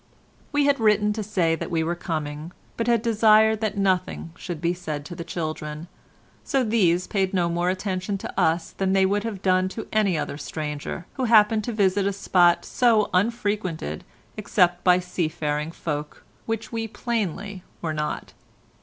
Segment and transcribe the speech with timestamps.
[0.51, 4.59] We had written to say that we were coming, but had desired that nothing should
[4.59, 5.87] be said to the children,
[6.43, 10.17] so these paid no more attention to us than they would have done to any
[10.17, 14.03] other stranger, who happened to visit a spot so unfrequented
[14.37, 18.33] except by sea faring folk, which we plainly were not.